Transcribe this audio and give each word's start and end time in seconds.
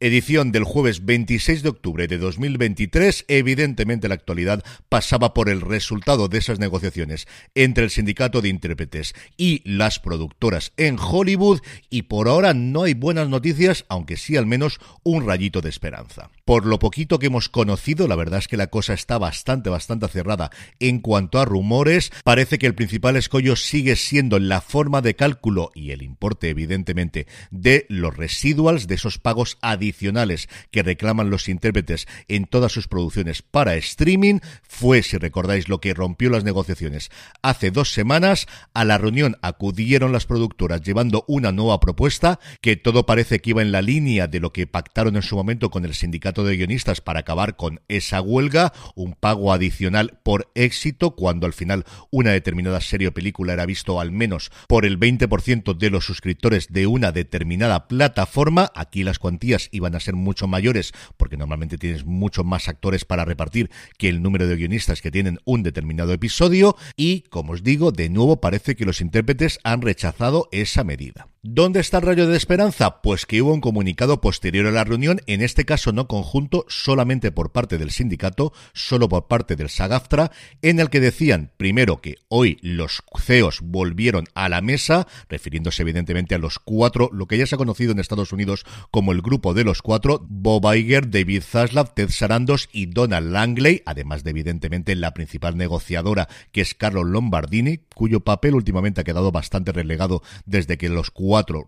Edición 0.00 0.52
del 0.52 0.62
jueves 0.62 1.04
26 1.06 1.64
de 1.64 1.70
octubre 1.70 2.06
de 2.06 2.18
2023. 2.18 3.24
Evidentemente 3.26 4.06
la 4.06 4.14
actualidad 4.14 4.62
pasaba 4.88 5.34
por 5.34 5.48
el 5.48 5.60
resultado 5.60 6.28
de 6.28 6.38
esas 6.38 6.60
negociaciones 6.60 7.26
entre 7.56 7.82
el 7.82 7.90
sindicato 7.90 8.40
de 8.40 8.48
intérpretes 8.48 9.16
y 9.36 9.60
las 9.68 9.98
productoras 9.98 10.72
en 10.76 10.98
Hollywood 11.00 11.62
y 11.90 12.02
por 12.02 12.28
ahora 12.28 12.54
no 12.54 12.84
hay 12.84 12.94
buenas 12.94 13.28
noticias, 13.28 13.86
aunque 13.88 14.16
sí 14.16 14.36
al 14.36 14.46
menos 14.46 14.78
un 15.02 15.26
rayito 15.26 15.62
de 15.62 15.70
esperanza. 15.70 16.30
Por 16.44 16.64
lo 16.64 16.78
poquito 16.78 17.18
que 17.18 17.26
hemos 17.26 17.48
conocido, 17.48 18.06
la 18.06 18.14
verdad 18.14 18.38
es 18.38 18.46
que 18.46 18.56
la 18.56 18.68
cosa 18.68 18.94
está 18.94 19.18
bastante, 19.18 19.68
bastante 19.68 20.06
cerrada 20.06 20.50
en 20.78 21.00
cuanto 21.00 21.40
a 21.40 21.44
rumores. 21.44 22.12
Parece 22.22 22.58
que 22.58 22.66
el 22.66 22.76
principal 22.76 23.16
escollo 23.16 23.56
sigue 23.56 23.96
siendo 23.96 24.38
la 24.38 24.60
forma 24.60 25.02
de 25.02 25.16
cálculo 25.16 25.72
y 25.74 25.90
el 25.90 26.02
importe, 26.02 26.50
evidentemente, 26.50 27.26
de 27.50 27.84
los 27.88 28.16
residuals, 28.16 28.86
de 28.86 28.94
esos 28.94 29.18
pagos 29.18 29.58
adicionales 29.60 29.87
adicionales 29.88 30.48
que 30.70 30.82
reclaman 30.82 31.30
los 31.30 31.48
intérpretes 31.48 32.06
en 32.28 32.44
todas 32.44 32.72
sus 32.72 32.88
producciones 32.88 33.40
para 33.40 33.74
streaming 33.76 34.40
fue, 34.62 35.02
si 35.02 35.16
recordáis, 35.16 35.68
lo 35.68 35.80
que 35.80 35.94
rompió 35.94 36.28
las 36.28 36.44
negociaciones 36.44 37.10
hace 37.42 37.70
dos 37.70 37.92
semanas. 37.92 38.46
A 38.74 38.84
la 38.84 38.98
reunión 38.98 39.38
acudieron 39.40 40.12
las 40.12 40.26
productoras 40.26 40.82
llevando 40.82 41.24
una 41.26 41.52
nueva 41.52 41.80
propuesta 41.80 42.38
que 42.60 42.76
todo 42.76 43.06
parece 43.06 43.40
que 43.40 43.50
iba 43.50 43.62
en 43.62 43.72
la 43.72 43.80
línea 43.80 44.26
de 44.26 44.40
lo 44.40 44.52
que 44.52 44.66
pactaron 44.66 45.16
en 45.16 45.22
su 45.22 45.36
momento 45.36 45.70
con 45.70 45.84
el 45.86 45.94
sindicato 45.94 46.44
de 46.44 46.56
guionistas 46.56 47.00
para 47.00 47.20
acabar 47.20 47.56
con 47.56 47.80
esa 47.88 48.20
huelga, 48.20 48.74
un 48.94 49.14
pago 49.14 49.52
adicional 49.52 50.20
por 50.22 50.50
éxito 50.54 51.16
cuando 51.16 51.46
al 51.46 51.54
final 51.54 51.84
una 52.10 52.32
determinada 52.32 52.80
serie 52.82 53.08
o 53.08 53.14
película 53.14 53.54
era 53.54 53.64
visto 53.64 54.00
al 54.00 54.12
menos 54.12 54.50
por 54.68 54.84
el 54.84 55.00
20% 55.00 55.76
de 55.76 55.90
los 55.90 56.04
suscriptores 56.04 56.72
de 56.72 56.86
una 56.86 57.10
determinada 57.10 57.88
plataforma. 57.88 58.70
Aquí 58.74 59.02
las 59.02 59.18
cuantías 59.18 59.70
iban 59.78 59.94
a 59.94 60.00
ser 60.00 60.14
mucho 60.14 60.46
mayores, 60.46 60.92
porque 61.16 61.36
normalmente 61.36 61.78
tienes 61.78 62.04
muchos 62.04 62.44
más 62.44 62.68
actores 62.68 63.04
para 63.04 63.24
repartir 63.24 63.70
que 63.96 64.08
el 64.08 64.22
número 64.22 64.46
de 64.46 64.56
guionistas 64.56 65.00
que 65.00 65.10
tienen 65.10 65.38
un 65.44 65.62
determinado 65.62 66.12
episodio, 66.12 66.76
y 66.96 67.22
como 67.22 67.52
os 67.52 67.62
digo, 67.62 67.90
de 67.90 68.08
nuevo 68.10 68.40
parece 68.40 68.76
que 68.76 68.84
los 68.84 69.00
intérpretes 69.00 69.58
han 69.64 69.82
rechazado 69.82 70.48
esa 70.52 70.84
medida. 70.84 71.28
¿Dónde 71.44 71.78
está 71.78 71.98
el 71.98 72.02
rayo 72.02 72.26
de 72.26 72.36
esperanza? 72.36 73.00
Pues 73.00 73.24
que 73.24 73.40
hubo 73.40 73.54
un 73.54 73.60
comunicado 73.60 74.20
posterior 74.20 74.66
a 74.66 74.72
la 74.72 74.82
reunión, 74.82 75.20
en 75.28 75.40
este 75.40 75.64
caso 75.64 75.92
no 75.92 76.08
conjunto, 76.08 76.66
solamente 76.68 77.30
por 77.30 77.52
parte 77.52 77.78
del 77.78 77.92
sindicato, 77.92 78.52
solo 78.72 79.08
por 79.08 79.28
parte 79.28 79.54
del 79.54 79.68
SAGAFTRA, 79.68 80.32
en 80.62 80.80
el 80.80 80.90
que 80.90 80.98
decían, 80.98 81.52
primero, 81.56 82.00
que 82.00 82.16
hoy 82.26 82.58
los 82.60 83.04
CEOs 83.16 83.60
volvieron 83.62 84.24
a 84.34 84.48
la 84.48 84.62
mesa, 84.62 85.06
refiriéndose 85.28 85.82
evidentemente 85.82 86.34
a 86.34 86.38
los 86.38 86.58
cuatro, 86.58 87.08
lo 87.12 87.26
que 87.28 87.38
ya 87.38 87.46
se 87.46 87.54
ha 87.54 87.58
conocido 87.58 87.92
en 87.92 88.00
Estados 88.00 88.32
Unidos 88.32 88.66
como 88.90 89.12
el 89.12 89.22
grupo 89.22 89.54
de 89.54 89.62
los 89.62 89.80
cuatro, 89.80 90.26
Bob 90.28 90.74
Iger, 90.74 91.08
David 91.08 91.44
Zaslav, 91.44 91.94
Ted 91.94 92.10
Sarandos 92.10 92.68
y 92.72 92.86
Donald 92.86 93.30
Langley, 93.30 93.82
además 93.86 94.24
de 94.24 94.30
evidentemente 94.30 94.96
la 94.96 95.14
principal 95.14 95.56
negociadora, 95.56 96.26
que 96.50 96.62
es 96.62 96.74
Carlos 96.74 97.06
Lombardini, 97.06 97.78
cuyo 97.94 98.20
papel 98.20 98.56
últimamente 98.56 99.02
ha 99.02 99.04
quedado 99.04 99.30
bastante 99.30 99.70
relegado 99.70 100.22
desde 100.44 100.78
que 100.78 100.88
los 100.88 101.12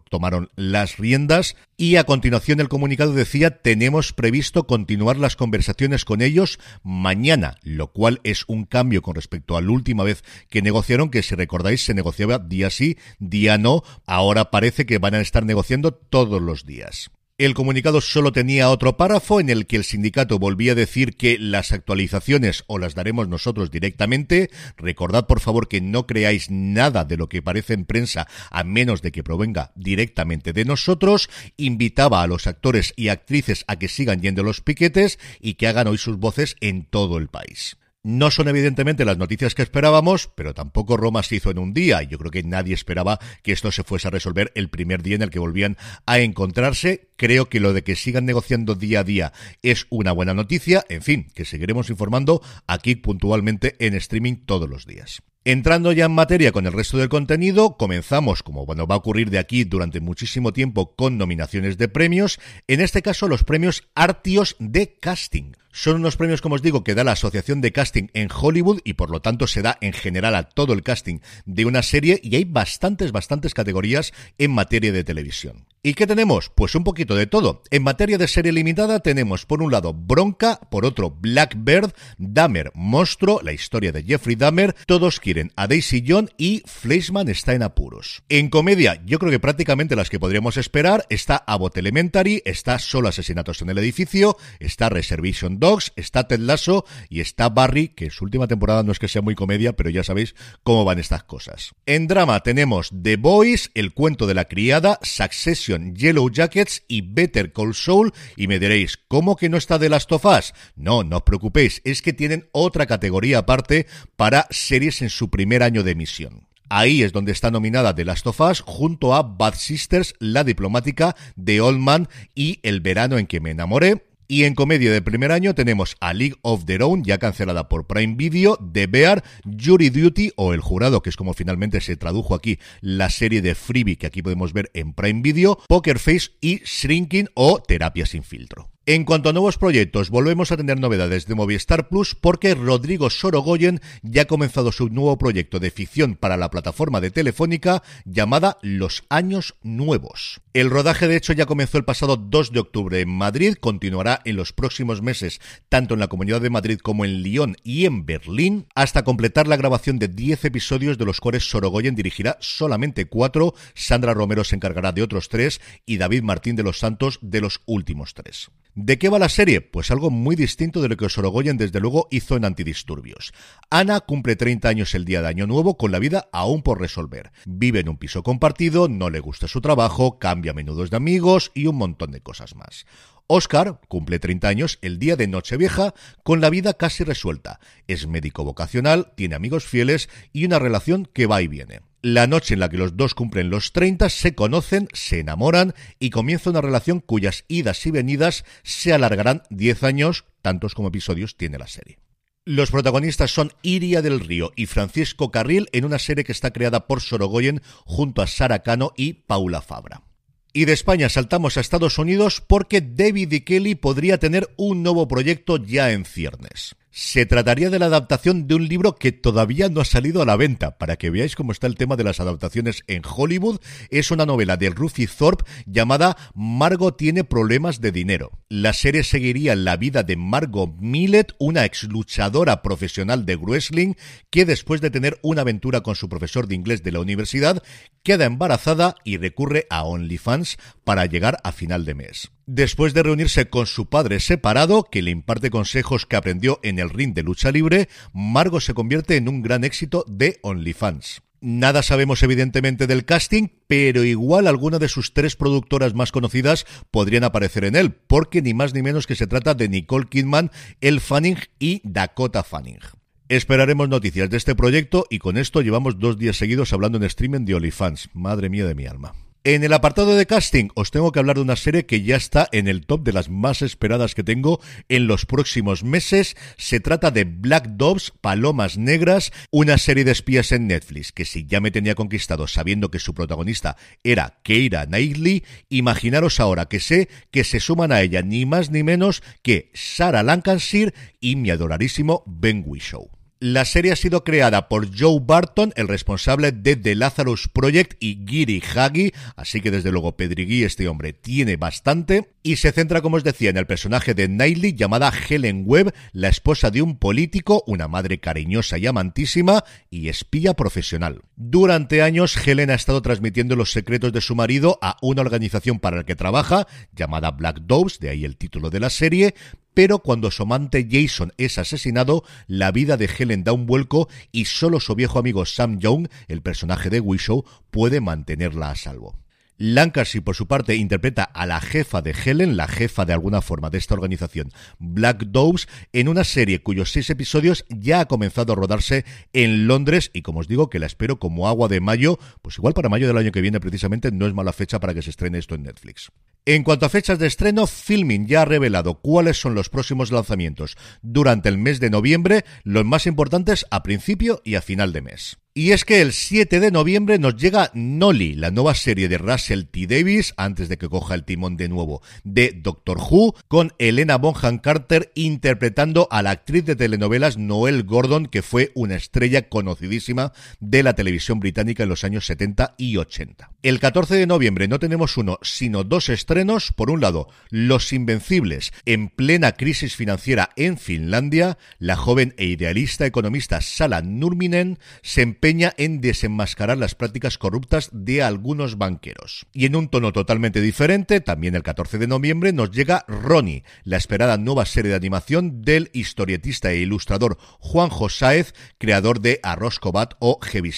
tomaron 0.08 0.48
las 0.56 0.96
riendas 0.96 1.56
y 1.76 1.96
a 1.96 2.04
continuación 2.04 2.60
el 2.60 2.68
comunicado 2.68 3.12
decía 3.12 3.62
tenemos 3.62 4.12
previsto 4.12 4.66
continuar 4.66 5.16
las 5.16 5.36
conversaciones 5.36 6.04
con 6.04 6.22
ellos 6.22 6.58
mañana, 6.82 7.56
lo 7.62 7.92
cual 7.92 8.20
es 8.24 8.44
un 8.46 8.64
cambio 8.64 9.02
con 9.02 9.14
respecto 9.14 9.56
a 9.56 9.62
la 9.62 9.70
última 9.70 10.04
vez 10.04 10.24
que 10.48 10.62
negociaron, 10.62 11.10
que 11.10 11.22
si 11.22 11.34
recordáis 11.34 11.84
se 11.84 11.94
negociaba 11.94 12.38
día 12.38 12.70
sí, 12.70 12.96
día 13.18 13.58
no, 13.58 13.82
ahora 14.06 14.50
parece 14.50 14.86
que 14.86 14.98
van 14.98 15.14
a 15.14 15.20
estar 15.20 15.44
negociando 15.44 15.92
todos 15.92 16.40
los 16.40 16.64
días. 16.64 17.10
El 17.40 17.54
comunicado 17.54 18.02
solo 18.02 18.32
tenía 18.32 18.68
otro 18.68 18.98
párrafo 18.98 19.40
en 19.40 19.48
el 19.48 19.66
que 19.66 19.76
el 19.76 19.84
sindicato 19.84 20.38
volvía 20.38 20.72
a 20.72 20.74
decir 20.74 21.16
que 21.16 21.38
las 21.38 21.72
actualizaciones 21.72 22.64
o 22.66 22.78
las 22.78 22.94
daremos 22.94 23.28
nosotros 23.28 23.70
directamente. 23.70 24.50
Recordad 24.76 25.26
por 25.26 25.40
favor 25.40 25.66
que 25.66 25.80
no 25.80 26.06
creáis 26.06 26.50
nada 26.50 27.06
de 27.06 27.16
lo 27.16 27.30
que 27.30 27.40
parece 27.40 27.72
en 27.72 27.86
prensa 27.86 28.28
a 28.50 28.62
menos 28.62 29.00
de 29.00 29.10
que 29.10 29.24
provenga 29.24 29.72
directamente 29.74 30.52
de 30.52 30.66
nosotros. 30.66 31.30
Invitaba 31.56 32.22
a 32.22 32.26
los 32.26 32.46
actores 32.46 32.92
y 32.94 33.08
actrices 33.08 33.64
a 33.68 33.76
que 33.76 33.88
sigan 33.88 34.20
yendo 34.20 34.42
los 34.42 34.60
piquetes 34.60 35.18
y 35.40 35.54
que 35.54 35.66
hagan 35.66 35.86
hoy 35.86 35.96
sus 35.96 36.18
voces 36.18 36.56
en 36.60 36.84
todo 36.84 37.16
el 37.16 37.28
país. 37.28 37.79
No 38.02 38.30
son 38.30 38.48
evidentemente 38.48 39.04
las 39.04 39.18
noticias 39.18 39.54
que 39.54 39.60
esperábamos, 39.60 40.30
pero 40.34 40.54
tampoco 40.54 40.96
Roma 40.96 41.22
se 41.22 41.36
hizo 41.36 41.50
en 41.50 41.58
un 41.58 41.74
día. 41.74 42.02
Yo 42.02 42.16
creo 42.18 42.30
que 42.30 42.42
nadie 42.42 42.72
esperaba 42.72 43.18
que 43.42 43.52
esto 43.52 43.70
se 43.72 43.84
fuese 43.84 44.08
a 44.08 44.10
resolver 44.10 44.52
el 44.54 44.70
primer 44.70 45.02
día 45.02 45.16
en 45.16 45.22
el 45.22 45.28
que 45.28 45.38
volvían 45.38 45.76
a 46.06 46.18
encontrarse. 46.18 47.10
Creo 47.16 47.50
que 47.50 47.60
lo 47.60 47.74
de 47.74 47.82
que 47.82 47.96
sigan 47.96 48.24
negociando 48.24 48.74
día 48.74 49.00
a 49.00 49.04
día 49.04 49.32
es 49.62 49.86
una 49.90 50.12
buena 50.12 50.32
noticia. 50.32 50.82
En 50.88 51.02
fin, 51.02 51.30
que 51.34 51.44
seguiremos 51.44 51.90
informando 51.90 52.40
aquí 52.66 52.94
puntualmente 52.96 53.76
en 53.78 53.94
streaming 53.94 54.36
todos 54.46 54.70
los 54.70 54.86
días. 54.86 55.20
Entrando 55.44 55.92
ya 55.92 56.04
en 56.04 56.12
materia 56.12 56.52
con 56.52 56.66
el 56.66 56.72
resto 56.74 56.98
del 56.98 57.08
contenido, 57.08 57.78
comenzamos, 57.78 58.42
como 58.42 58.66
va 58.66 58.74
a 58.94 58.98
ocurrir 58.98 59.30
de 59.30 59.38
aquí 59.38 59.64
durante 59.64 59.98
muchísimo 59.98 60.52
tiempo, 60.52 60.94
con 60.94 61.16
nominaciones 61.16 61.78
de 61.78 61.88
premios, 61.88 62.38
en 62.68 62.82
este 62.82 63.00
caso 63.00 63.26
los 63.26 63.42
premios 63.42 63.88
Artios 63.94 64.54
de 64.58 64.98
Casting. 65.00 65.52
Son 65.72 65.96
unos 65.96 66.18
premios, 66.18 66.42
como 66.42 66.56
os 66.56 66.62
digo, 66.62 66.84
que 66.84 66.94
da 66.94 67.04
la 67.04 67.12
Asociación 67.12 67.62
de 67.62 67.72
Casting 67.72 68.08
en 68.12 68.28
Hollywood 68.30 68.80
y 68.84 68.94
por 68.94 69.08
lo 69.08 69.22
tanto 69.22 69.46
se 69.46 69.62
da 69.62 69.78
en 69.80 69.94
general 69.94 70.34
a 70.34 70.42
todo 70.42 70.74
el 70.74 70.82
casting 70.82 71.20
de 71.46 71.64
una 71.64 71.82
serie 71.82 72.20
y 72.22 72.36
hay 72.36 72.44
bastantes, 72.44 73.10
bastantes 73.10 73.54
categorías 73.54 74.12
en 74.36 74.50
materia 74.50 74.92
de 74.92 75.04
televisión. 75.04 75.64
¿Y 75.82 75.94
qué 75.94 76.06
tenemos? 76.06 76.50
Pues 76.54 76.74
un 76.74 76.84
poquito 76.84 77.14
de 77.14 77.26
todo. 77.26 77.62
En 77.70 77.82
materia 77.82 78.18
de 78.18 78.28
serie 78.28 78.52
limitada 78.52 79.00
tenemos 79.00 79.46
por 79.46 79.62
un 79.62 79.72
lado 79.72 79.94
Bronca, 79.94 80.60
por 80.70 80.84
otro 80.84 81.08
Blackbird, 81.10 81.94
Dahmer, 82.18 82.70
Monstruo, 82.74 83.40
la 83.42 83.54
historia 83.54 83.90
de 83.90 84.02
Jeffrey 84.02 84.36
Dahmer, 84.36 84.76
todos 84.84 85.20
quieren 85.20 85.52
a 85.56 85.66
Daisy 85.66 86.04
John 86.06 86.28
y 86.36 86.62
Fleischman 86.66 87.30
está 87.30 87.54
en 87.54 87.62
apuros. 87.62 88.22
En 88.28 88.50
comedia, 88.50 89.00
yo 89.06 89.18
creo 89.18 89.30
que 89.30 89.40
prácticamente 89.40 89.96
las 89.96 90.10
que 90.10 90.20
podríamos 90.20 90.58
esperar, 90.58 91.06
está 91.08 91.36
Abbott 91.46 91.78
Elementary, 91.78 92.42
está 92.44 92.78
Solo 92.78 93.08
Asesinatos 93.08 93.62
en 93.62 93.70
el 93.70 93.78
Edificio, 93.78 94.36
está 94.58 94.90
Reservation 94.90 95.60
Dogs, 95.60 95.94
está 95.96 96.28
Ted 96.28 96.40
Lasso 96.40 96.84
y 97.08 97.20
está 97.20 97.48
Barry, 97.48 97.88
que 97.88 98.10
su 98.10 98.24
última 98.24 98.48
temporada 98.48 98.82
no 98.82 98.92
es 98.92 98.98
que 98.98 99.08
sea 99.08 99.22
muy 99.22 99.34
comedia, 99.34 99.74
pero 99.74 99.88
ya 99.88 100.04
sabéis 100.04 100.34
cómo 100.62 100.84
van 100.84 100.98
estas 100.98 101.24
cosas. 101.24 101.70
En 101.86 102.06
drama 102.06 102.40
tenemos 102.40 102.90
The 103.02 103.16
Boys, 103.16 103.70
El 103.72 103.94
cuento 103.94 104.26
de 104.26 104.34
la 104.34 104.44
criada, 104.44 104.98
Succession 105.02 105.69
Yellow 105.76 106.30
Jackets 106.30 106.84
y 106.88 107.02
Better 107.02 107.52
Call 107.52 107.74
Saul 107.74 108.12
y 108.36 108.46
me 108.46 108.58
diréis, 108.58 108.96
¿cómo 109.08 109.36
que 109.36 109.48
no 109.48 109.56
está 109.56 109.78
de 109.78 109.88
Last 109.88 110.10
of 110.12 110.24
Us? 110.24 110.54
No, 110.76 111.04
no 111.04 111.18
os 111.18 111.22
preocupéis, 111.22 111.80
es 111.84 112.02
que 112.02 112.12
tienen 112.12 112.48
otra 112.52 112.86
categoría 112.86 113.38
aparte 113.38 113.86
para 114.16 114.46
series 114.50 115.02
en 115.02 115.10
su 115.10 115.30
primer 115.30 115.62
año 115.62 115.82
de 115.82 115.92
emisión. 115.92 116.48
Ahí 116.68 117.02
es 117.02 117.12
donde 117.12 117.32
está 117.32 117.50
nominada 117.50 117.94
The 117.94 118.04
Last 118.04 118.26
of 118.28 118.40
Us 118.40 118.60
junto 118.60 119.14
a 119.14 119.22
Bad 119.24 119.54
Sisters, 119.54 120.14
La 120.20 120.44
Diplomática, 120.44 121.16
The 121.42 121.60
Old 121.60 121.80
Man 121.80 122.08
y 122.34 122.60
El 122.62 122.80
Verano 122.80 123.18
en 123.18 123.26
que 123.26 123.40
me 123.40 123.50
enamoré, 123.50 124.09
y 124.30 124.44
en 124.44 124.54
comedia 124.54 124.92
de 124.92 125.02
primer 125.02 125.32
año 125.32 125.56
tenemos 125.56 125.96
a 125.98 126.14
League 126.14 126.36
of 126.42 126.64
Their 126.64 126.84
Own, 126.84 127.02
ya 127.02 127.18
cancelada 127.18 127.68
por 127.68 127.88
Prime 127.88 128.14
Video, 128.14 128.56
The 128.72 128.86
Bear, 128.86 129.24
Jury 129.44 129.90
Duty 129.90 130.30
o 130.36 130.54
El 130.54 130.60
Jurado, 130.60 131.02
que 131.02 131.10
es 131.10 131.16
como 131.16 131.34
finalmente 131.34 131.80
se 131.80 131.96
tradujo 131.96 132.36
aquí 132.36 132.60
la 132.80 133.10
serie 133.10 133.42
de 133.42 133.56
Freebie 133.56 133.96
que 133.96 134.06
aquí 134.06 134.22
podemos 134.22 134.52
ver 134.52 134.70
en 134.72 134.94
Prime 134.94 135.22
Video, 135.22 135.58
Poker 135.66 135.98
Face 135.98 136.30
y 136.40 136.60
Shrinking 136.64 137.28
o 137.34 137.60
Terapia 137.60 138.06
sin 138.06 138.22
filtro. 138.22 138.70
En 138.86 139.04
cuanto 139.04 139.28
a 139.28 139.32
nuevos 139.32 139.58
proyectos, 139.58 140.10
volvemos 140.10 140.50
a 140.50 140.56
tener 140.56 140.80
novedades 140.80 141.26
de 141.26 141.34
Movistar 141.34 141.88
Plus 141.88 142.14
porque 142.14 142.54
Rodrigo 142.54 143.10
Sorogoyen 143.10 143.80
ya 144.02 144.22
ha 144.22 144.24
comenzado 144.24 144.72
su 144.72 144.88
nuevo 144.88 145.18
proyecto 145.18 145.60
de 145.60 145.70
ficción 145.70 146.16
para 146.16 146.36
la 146.36 146.50
plataforma 146.50 147.00
de 147.00 147.10
Telefónica 147.10 147.82
llamada 148.04 148.58
Los 148.62 149.04
Años 149.08 149.54
Nuevos. 149.62 150.40
El 150.52 150.68
rodaje 150.68 151.06
de 151.06 151.14
hecho 151.14 151.32
ya 151.32 151.46
comenzó 151.46 151.78
el 151.78 151.84
pasado 151.84 152.16
2 152.16 152.50
de 152.50 152.58
octubre 152.58 153.00
en 153.00 153.08
Madrid, 153.08 153.54
continuará 153.54 154.20
en 154.24 154.34
los 154.34 154.52
próximos 154.52 155.00
meses 155.00 155.40
tanto 155.68 155.94
en 155.94 156.00
la 156.00 156.08
Comunidad 156.08 156.40
de 156.40 156.50
Madrid 156.50 156.80
como 156.80 157.04
en 157.04 157.22
Lyon 157.22 157.54
y 157.62 157.84
en 157.84 158.04
Berlín, 158.04 158.66
hasta 158.74 159.04
completar 159.04 159.46
la 159.46 159.56
grabación 159.56 160.00
de 160.00 160.08
10 160.08 160.46
episodios 160.46 160.98
de 160.98 161.04
los 161.04 161.20
cuales 161.20 161.48
Sorogoyen 161.48 161.94
dirigirá 161.94 162.36
solamente 162.40 163.04
4, 163.04 163.54
Sandra 163.74 164.12
Romero 164.12 164.42
se 164.42 164.56
encargará 164.56 164.90
de 164.90 165.02
otros 165.02 165.28
3 165.28 165.60
y 165.86 165.98
David 165.98 166.24
Martín 166.24 166.56
de 166.56 166.64
los 166.64 166.80
Santos 166.80 167.20
de 167.22 167.40
los 167.40 167.60
últimos 167.66 168.14
3. 168.14 168.50
¿De 168.74 168.98
qué 168.98 169.08
va 169.08 169.18
la 169.20 169.28
serie? 169.28 169.60
Pues 169.60 169.92
algo 169.92 170.10
muy 170.10 170.34
distinto 170.34 170.80
de 170.80 170.88
lo 170.88 170.96
que 170.96 171.08
Sorogoyen 171.08 171.58
desde 171.58 171.80
luego 171.80 172.08
hizo 172.10 172.36
en 172.36 172.44
Antidisturbios. 172.44 173.32
Ana 173.68 174.00
cumple 174.00 174.34
30 174.34 174.68
años 174.68 174.94
el 174.96 175.04
día 175.04 175.22
de 175.22 175.28
Año 175.28 175.46
Nuevo 175.46 175.76
con 175.76 175.92
la 175.92 176.00
vida 176.00 176.28
aún 176.32 176.62
por 176.62 176.80
resolver. 176.80 177.30
Vive 177.46 177.80
en 177.80 177.88
un 177.88 177.98
piso 177.98 178.24
compartido, 178.24 178.88
no 178.88 179.10
le 179.10 179.20
gusta 179.20 179.46
su 179.46 179.60
trabajo, 179.60 180.18
cambia 180.18 180.39
a 180.48 180.54
menudo 180.54 180.86
de 180.86 180.96
amigos 180.96 181.52
y 181.54 181.66
un 181.66 181.76
montón 181.76 182.12
de 182.12 182.20
cosas 182.20 182.54
más. 182.54 182.86
Oscar 183.26 183.80
cumple 183.86 184.18
30 184.18 184.48
años 184.48 184.78
el 184.82 184.98
día 184.98 185.14
de 185.14 185.28
Nochevieja 185.28 185.94
con 186.24 186.40
la 186.40 186.50
vida 186.50 186.74
casi 186.74 187.04
resuelta. 187.04 187.60
Es 187.86 188.08
médico 188.08 188.42
vocacional, 188.42 189.12
tiene 189.14 189.36
amigos 189.36 189.64
fieles 189.64 190.08
y 190.32 190.46
una 190.46 190.58
relación 190.58 191.06
que 191.12 191.26
va 191.26 191.40
y 191.40 191.46
viene. 191.46 191.82
La 192.02 192.26
noche 192.26 192.54
en 192.54 192.60
la 192.60 192.68
que 192.68 192.78
los 192.78 192.96
dos 192.96 193.14
cumplen 193.14 193.50
los 193.50 193.72
30 193.72 194.08
se 194.08 194.34
conocen, 194.34 194.88
se 194.92 195.20
enamoran 195.20 195.74
y 196.00 196.10
comienza 196.10 196.50
una 196.50 196.60
relación 196.60 196.98
cuyas 196.98 197.44
idas 197.46 197.86
y 197.86 197.92
venidas 197.92 198.44
se 198.64 198.92
alargarán 198.92 199.42
10 199.50 199.84
años, 199.84 200.24
tantos 200.42 200.74
como 200.74 200.88
episodios 200.88 201.36
tiene 201.36 201.58
la 201.58 201.68
serie. 201.68 201.98
Los 202.46 202.72
protagonistas 202.72 203.30
son 203.30 203.52
Iria 203.62 204.02
del 204.02 204.18
Río 204.18 204.50
y 204.56 204.66
Francisco 204.66 205.30
Carril 205.30 205.68
en 205.72 205.84
una 205.84 206.00
serie 206.00 206.24
que 206.24 206.32
está 206.32 206.52
creada 206.52 206.88
por 206.88 207.00
Sorogoyen 207.00 207.62
junto 207.84 208.22
a 208.22 208.26
Sara 208.26 208.64
Cano 208.64 208.92
y 208.96 209.12
Paula 209.12 209.60
Fabra. 209.60 210.02
Y 210.52 210.64
de 210.64 210.72
España 210.72 211.08
saltamos 211.08 211.56
a 211.56 211.60
Estados 211.60 211.98
Unidos 211.98 212.42
porque 212.44 212.80
David 212.80 213.32
y 213.32 213.40
Kelly 213.42 213.74
podría 213.76 214.18
tener 214.18 214.52
un 214.56 214.82
nuevo 214.82 215.06
proyecto 215.06 215.56
ya 215.58 215.92
en 215.92 216.04
ciernes. 216.04 216.74
Se 216.92 217.24
trataría 217.24 217.70
de 217.70 217.78
la 217.78 217.86
adaptación 217.86 218.48
de 218.48 218.56
un 218.56 218.66
libro 218.66 218.96
que 218.96 219.12
todavía 219.12 219.68
no 219.68 219.80
ha 219.80 219.84
salido 219.84 220.22
a 220.22 220.26
la 220.26 220.34
venta. 220.34 220.76
Para 220.76 220.96
que 220.96 221.10
veáis 221.10 221.36
cómo 221.36 221.52
está 221.52 221.68
el 221.68 221.76
tema 221.76 221.94
de 221.94 222.02
las 222.02 222.18
adaptaciones 222.18 222.82
en 222.88 223.02
Hollywood, 223.04 223.60
es 223.90 224.10
una 224.10 224.26
novela 224.26 224.56
de 224.56 224.70
Ruthie 224.70 225.06
Thorpe 225.06 225.44
llamada 225.66 226.16
Margot 226.34 226.96
tiene 226.96 227.22
problemas 227.22 227.80
de 227.80 227.92
dinero. 227.92 228.32
La 228.48 228.72
serie 228.72 229.04
seguiría 229.04 229.54
la 229.54 229.76
vida 229.76 230.02
de 230.02 230.16
Margot 230.16 230.74
Millet, 230.80 231.32
una 231.38 231.64
ex 231.64 231.84
luchadora 231.84 232.60
profesional 232.60 233.24
de 233.24 233.36
wrestling 233.36 233.94
que 234.28 234.44
después 234.44 234.80
de 234.80 234.90
tener 234.90 235.20
una 235.22 235.42
aventura 235.42 235.82
con 235.82 235.94
su 235.94 236.08
profesor 236.08 236.48
de 236.48 236.56
inglés 236.56 236.82
de 236.82 236.90
la 236.90 236.98
universidad, 236.98 237.62
queda 238.02 238.24
embarazada 238.24 238.96
y 239.04 239.16
recurre 239.16 239.66
a 239.70 239.84
OnlyFans 239.84 240.58
para 240.82 241.06
llegar 241.06 241.38
a 241.44 241.52
final 241.52 241.84
de 241.84 241.94
mes. 241.94 242.32
Después 242.52 242.94
de 242.94 243.04
reunirse 243.04 243.48
con 243.48 243.66
su 243.66 243.86
padre 243.86 244.18
separado, 244.18 244.82
que 244.82 245.02
le 245.02 245.12
imparte 245.12 245.50
consejos 245.50 246.04
que 246.04 246.16
aprendió 246.16 246.58
en 246.64 246.80
el 246.80 246.90
ring 246.90 247.14
de 247.14 247.22
lucha 247.22 247.52
libre, 247.52 247.88
Margo 248.12 248.60
se 248.60 248.74
convierte 248.74 249.14
en 249.14 249.28
un 249.28 249.40
gran 249.40 249.62
éxito 249.62 250.04
de 250.08 250.40
OnlyFans. 250.42 251.22
Nada 251.40 251.84
sabemos 251.84 252.24
evidentemente 252.24 252.88
del 252.88 253.04
casting, 253.04 253.50
pero 253.68 254.02
igual 254.02 254.48
alguna 254.48 254.80
de 254.80 254.88
sus 254.88 255.14
tres 255.14 255.36
productoras 255.36 255.94
más 255.94 256.10
conocidas 256.10 256.66
podrían 256.90 257.22
aparecer 257.22 257.64
en 257.64 257.76
él, 257.76 257.92
porque 257.92 258.42
ni 258.42 258.52
más 258.52 258.74
ni 258.74 258.82
menos 258.82 259.06
que 259.06 259.14
se 259.14 259.28
trata 259.28 259.54
de 259.54 259.68
Nicole 259.68 260.08
Kidman, 260.10 260.50
El 260.80 260.98
Fanning 260.98 261.38
y 261.60 261.80
Dakota 261.84 262.42
Fanning. 262.42 262.80
Esperaremos 263.28 263.88
noticias 263.88 264.28
de 264.28 264.38
este 264.38 264.56
proyecto 264.56 265.06
y 265.08 265.20
con 265.20 265.36
esto 265.36 265.60
llevamos 265.60 266.00
dos 266.00 266.18
días 266.18 266.36
seguidos 266.36 266.72
hablando 266.72 266.98
en 266.98 267.04
streaming 267.04 267.44
de 267.44 267.54
OnlyFans. 267.54 268.08
Madre 268.12 268.48
mía 268.48 268.66
de 268.66 268.74
mi 268.74 268.86
alma. 268.86 269.14
En 269.42 269.64
el 269.64 269.72
apartado 269.72 270.16
de 270.16 270.26
casting 270.26 270.68
os 270.74 270.90
tengo 270.90 271.12
que 271.12 271.18
hablar 271.18 271.36
de 271.36 271.42
una 271.42 271.56
serie 271.56 271.86
que 271.86 272.02
ya 272.02 272.14
está 272.14 272.46
en 272.52 272.68
el 272.68 272.84
top 272.84 273.04
de 273.04 273.14
las 273.14 273.30
más 273.30 273.62
esperadas 273.62 274.14
que 274.14 274.22
tengo 274.22 274.60
en 274.90 275.06
los 275.06 275.24
próximos 275.24 275.82
meses. 275.82 276.36
Se 276.58 276.78
trata 276.78 277.10
de 277.10 277.24
Black 277.24 277.68
Doves, 277.68 278.12
Palomas 278.20 278.76
Negras, 278.76 279.32
una 279.50 279.78
serie 279.78 280.04
de 280.04 280.12
espías 280.12 280.52
en 280.52 280.66
Netflix 280.66 281.10
que 281.12 281.24
si 281.24 281.46
ya 281.46 281.62
me 281.62 281.70
tenía 281.70 281.94
conquistado 281.94 282.46
sabiendo 282.48 282.90
que 282.90 282.98
su 282.98 283.14
protagonista 283.14 283.78
era 284.04 284.40
Keira 284.42 284.84
Knightley, 284.84 285.42
imaginaros 285.70 286.38
ahora 286.38 286.66
que 286.66 286.78
sé 286.78 287.08
que 287.30 287.42
se 287.42 287.60
suman 287.60 287.92
a 287.92 288.02
ella 288.02 288.20
ni 288.20 288.44
más 288.44 288.70
ni 288.70 288.82
menos 288.82 289.22
que 289.42 289.70
Sarah 289.72 290.22
Lancashire 290.22 290.92
y 291.18 291.36
mi 291.36 291.48
adorarísimo 291.48 292.24
Ben 292.26 292.62
Whishaw. 292.66 293.19
La 293.42 293.64
serie 293.64 293.92
ha 293.92 293.96
sido 293.96 294.22
creada 294.22 294.68
por 294.68 294.94
Joe 294.94 295.18
Barton, 295.22 295.72
el 295.76 295.88
responsable 295.88 296.52
de 296.52 296.76
The 296.76 296.94
Lazarus 296.94 297.48
Project 297.48 297.94
y 297.98 298.22
Giri 298.28 298.62
Hagi, 298.62 299.14
así 299.34 299.62
que 299.62 299.70
desde 299.70 299.90
luego 299.90 300.14
Pedrigui, 300.14 300.62
este 300.62 300.88
hombre, 300.88 301.14
tiene 301.14 301.56
bastante, 301.56 302.34
y 302.42 302.56
se 302.56 302.70
centra, 302.70 303.00
como 303.00 303.16
os 303.16 303.24
decía, 303.24 303.48
en 303.48 303.56
el 303.56 303.66
personaje 303.66 304.12
de 304.12 304.26
Knightley 304.26 304.74
llamada 304.74 305.10
Helen 305.10 305.62
Webb, 305.64 305.94
la 306.12 306.28
esposa 306.28 306.70
de 306.70 306.82
un 306.82 306.98
político, 306.98 307.64
una 307.66 307.88
madre 307.88 308.20
cariñosa 308.20 308.76
y 308.76 308.86
amantísima, 308.86 309.64
y 309.88 310.10
espía 310.10 310.52
profesional. 310.52 311.22
Durante 311.34 312.02
años, 312.02 312.36
Helen 312.46 312.68
ha 312.68 312.74
estado 312.74 313.00
transmitiendo 313.00 313.56
los 313.56 313.72
secretos 313.72 314.12
de 314.12 314.20
su 314.20 314.34
marido 314.34 314.78
a 314.82 314.98
una 315.00 315.22
organización 315.22 315.78
para 315.78 315.96
la 315.96 316.04
que 316.04 316.14
trabaja, 316.14 316.66
llamada 316.94 317.30
Black 317.30 317.60
Doves, 317.62 318.00
de 318.00 318.10
ahí 318.10 318.26
el 318.26 318.36
título 318.36 318.68
de 318.68 318.80
la 318.80 318.90
serie, 318.90 319.34
pero 319.80 320.00
cuando 320.00 320.30
su 320.30 320.42
amante 320.42 320.86
Jason 320.90 321.32
es 321.38 321.56
asesinado, 321.56 322.22
la 322.46 322.70
vida 322.70 322.98
de 322.98 323.08
Helen 323.08 323.44
da 323.44 323.54
un 323.54 323.64
vuelco 323.64 324.10
y 324.30 324.44
solo 324.44 324.78
su 324.78 324.94
viejo 324.94 325.18
amigo 325.18 325.46
Sam 325.46 325.78
Young, 325.78 326.08
el 326.28 326.42
personaje 326.42 326.90
de 326.90 327.00
Wishow, 327.00 327.46
puede 327.70 328.02
mantenerla 328.02 328.72
a 328.72 328.76
salvo. 328.76 329.16
Lancashire, 329.56 330.20
por 330.20 330.36
su 330.36 330.46
parte, 330.46 330.76
interpreta 330.76 331.24
a 331.24 331.46
la 331.46 331.62
jefa 331.62 332.02
de 332.02 332.10
Helen, 332.12 332.58
la 332.58 332.68
jefa 332.68 333.06
de 333.06 333.14
alguna 333.14 333.40
forma 333.40 333.70
de 333.70 333.78
esta 333.78 333.94
organización, 333.94 334.52
Black 334.78 335.24
Doves, 335.28 335.66
en 335.94 336.08
una 336.08 336.24
serie 336.24 336.62
cuyos 336.62 336.92
seis 336.92 337.08
episodios 337.08 337.64
ya 337.70 338.00
ha 338.00 338.04
comenzado 338.04 338.52
a 338.52 338.56
rodarse 338.56 339.06
en 339.32 339.66
Londres 339.66 340.10
y 340.12 340.20
como 340.20 340.40
os 340.40 340.48
digo 340.48 340.68
que 340.68 340.78
la 340.78 340.84
espero 340.84 341.18
como 341.18 341.48
agua 341.48 341.68
de 341.68 341.80
mayo, 341.80 342.18
pues 342.42 342.58
igual 342.58 342.74
para 342.74 342.90
mayo 342.90 343.06
del 343.06 343.16
año 343.16 343.32
que 343.32 343.40
viene 343.40 343.60
precisamente 343.60 344.12
no 344.12 344.26
es 344.26 344.34
mala 344.34 344.52
fecha 344.52 344.78
para 344.78 344.92
que 344.92 345.00
se 345.00 345.08
estrene 345.08 345.38
esto 345.38 345.54
en 345.54 345.62
Netflix. 345.62 346.10
En 346.46 346.64
cuanto 346.64 346.86
a 346.86 346.88
fechas 346.88 347.18
de 347.18 347.26
estreno, 347.26 347.66
Filming 347.66 348.26
ya 348.26 348.42
ha 348.42 348.44
revelado 348.46 348.94
cuáles 349.00 349.38
son 349.38 349.54
los 349.54 349.68
próximos 349.68 350.10
lanzamientos 350.10 350.76
durante 351.02 351.50
el 351.50 351.58
mes 351.58 351.80
de 351.80 351.90
noviembre, 351.90 352.44
los 352.64 352.84
más 352.84 353.06
importantes 353.06 353.66
a 353.70 353.82
principio 353.82 354.40
y 354.42 354.54
a 354.54 354.62
final 354.62 354.92
de 354.92 355.02
mes. 355.02 355.38
Y 355.52 355.72
es 355.72 355.84
que 355.84 356.00
el 356.00 356.12
7 356.12 356.60
de 356.60 356.70
noviembre 356.70 357.18
nos 357.18 357.34
llega 357.34 357.72
Nolly, 357.74 358.34
la 358.34 358.52
nueva 358.52 358.76
serie 358.76 359.08
de 359.08 359.18
Russell 359.18 359.64
T. 359.64 359.88
Davis, 359.88 360.32
antes 360.36 360.68
de 360.68 360.78
que 360.78 360.88
coja 360.88 361.16
el 361.16 361.24
timón 361.24 361.56
de 361.56 361.68
nuevo, 361.68 362.02
de 362.22 362.52
Doctor 362.56 362.98
Who, 362.98 363.34
con 363.48 363.72
Elena 363.78 364.16
Bonham 364.16 364.58
Carter 364.58 365.10
interpretando 365.16 366.06
a 366.12 366.22
la 366.22 366.30
actriz 366.30 366.64
de 366.66 366.76
telenovelas 366.76 367.36
Noel 367.36 367.82
Gordon, 367.82 368.26
que 368.26 368.42
fue 368.42 368.70
una 368.76 368.94
estrella 368.94 369.48
conocidísima 369.48 370.32
de 370.60 370.84
la 370.84 370.94
televisión 370.94 371.40
británica 371.40 371.82
en 371.82 371.88
los 371.88 372.04
años 372.04 372.26
70 372.26 372.76
y 372.78 372.98
80. 372.98 373.50
El 373.64 373.80
14 373.80 374.14
de 374.14 374.28
noviembre 374.28 374.68
no 374.68 374.78
tenemos 374.78 375.16
uno, 375.16 375.40
sino 375.42 375.82
dos 375.82 376.10
estrenos. 376.10 376.70
Por 376.70 376.92
un 376.92 377.00
lado, 377.00 377.26
Los 377.48 377.92
Invencibles, 377.92 378.72
en 378.86 379.08
plena 379.08 379.50
crisis 379.52 379.96
financiera 379.96 380.50
en 380.54 380.78
Finlandia, 380.78 381.58
la 381.80 381.96
joven 381.96 382.34
e 382.36 382.46
idealista 382.46 383.04
economista 383.04 383.60
Sala 383.60 384.00
Nurminen 384.00 384.78
se 385.02 385.39
empeña 385.40 385.72
en 385.78 386.02
desenmascarar 386.02 386.76
las 386.76 386.94
prácticas 386.94 387.38
corruptas 387.38 387.88
de 387.92 388.22
algunos 388.22 388.76
banqueros. 388.76 389.46
Y 389.54 389.64
en 389.64 389.74
un 389.74 389.88
tono 389.88 390.12
totalmente 390.12 390.60
diferente, 390.60 391.22
también 391.22 391.54
el 391.54 391.62
14 391.62 391.96
de 391.96 392.06
noviembre 392.06 392.52
nos 392.52 392.72
llega 392.72 393.06
Ronnie, 393.08 393.64
la 393.84 393.96
esperada 393.96 394.36
nueva 394.36 394.66
serie 394.66 394.90
de 394.90 394.98
animación 394.98 395.62
del 395.62 395.88
historietista 395.94 396.72
e 396.72 396.80
ilustrador 396.80 397.38
Juan 397.58 397.88
Josáez, 397.88 398.52
creador 398.76 399.20
de 399.20 399.40
Arroscobat 399.42 400.12
o 400.18 400.38
Heavy 400.42 400.72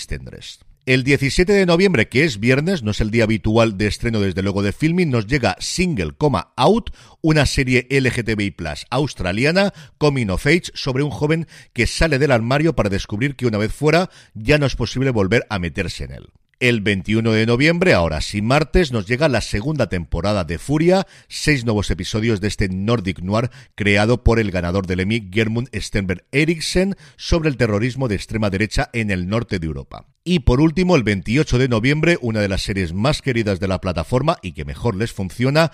el 0.85 1.05
17 1.05 1.53
de 1.53 1.65
noviembre, 1.65 2.09
que 2.09 2.25
es 2.25 2.41
viernes, 2.41 2.83
no 2.83 2.91
es 2.91 3.01
el 3.01 3.11
día 3.11 3.25
habitual 3.25 3.79
de 3.79 3.87
estreno 3.87 4.21
desde 4.21 4.43
luego 4.43 4.63
de 4.63 4.73
filming, 4.73 5.11
nos 5.11 5.27
llega 5.27 5.57
Single, 5.61 6.13
Out, 6.57 6.91
una 7.21 7.47
serie 7.47 7.87
LGTBI 7.89 8.51
Plus 8.51 8.87
australiana, 8.91 9.73
Coming 9.99 10.31
of 10.31 10.47
Age, 10.47 10.73
sobre 10.75 11.05
un 11.05 11.11
joven 11.11 11.47
que 11.73 11.87
sale 11.87 12.19
del 12.19 12.33
armario 12.33 12.75
para 12.75 12.91
descubrir 12.91 13.37
que 13.37 13.47
una 13.47 13.59
vez 13.59 13.73
fuera 13.73 14.11
ya 14.35 14.59
no 14.59 14.67
es 14.67 14.75
posible 14.75 15.11
volver 15.11 15.47
a 15.51 15.59
meterse 15.59 16.05
en 16.05 16.13
él. 16.13 16.29
El 16.63 16.81
21 16.81 17.33
de 17.33 17.45
noviembre, 17.45 17.93
ahora 17.93 18.21
sí 18.21 18.41
martes, 18.41 18.93
nos 18.93 19.09
llega 19.09 19.29
la 19.29 19.41
segunda 19.41 19.89
temporada 19.89 20.45
de 20.45 20.61
Furia, 20.61 21.09
seis 21.27 21.65
nuevos 21.65 21.91
episodios 21.91 22.41
de 22.41 22.47
este 22.47 22.69
Nordic 22.69 23.19
Noir 23.19 23.51
creado 23.75 24.23
por 24.23 24.39
el 24.39 24.53
ganador 24.53 24.87
del 24.87 25.01
Emmy, 25.01 25.29
Germund 25.29 25.71
Stenberg 25.75 26.25
Eriksen, 26.31 26.95
sobre 27.17 27.49
el 27.49 27.57
terrorismo 27.57 28.07
de 28.07 28.15
extrema 28.15 28.49
derecha 28.49 28.91
en 28.93 29.11
el 29.11 29.27
norte 29.27 29.59
de 29.59 29.67
Europa. 29.67 30.07
Y 30.23 30.39
por 30.39 30.61
último, 30.61 30.95
el 30.95 31.03
28 31.03 31.59
de 31.59 31.67
noviembre, 31.67 32.17
una 32.21 32.39
de 32.39 32.49
las 32.49 32.63
series 32.63 32.93
más 32.93 33.23
queridas 33.23 33.59
de 33.59 33.67
la 33.67 33.81
plataforma 33.81 34.37
y 34.41 34.53
que 34.53 34.65
mejor 34.65 34.95
les 34.95 35.13
funciona, 35.13 35.73